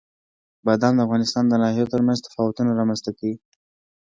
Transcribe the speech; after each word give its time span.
بادام 0.65 0.93
د 0.95 0.99
افغانستان 1.05 1.43
د 1.47 1.53
ناحیو 1.63 1.91
ترمنځ 1.93 2.19
تفاوتونه 2.25 2.71
رامنځ 2.79 2.99
ته 3.05 3.11
کوي. 3.17 3.35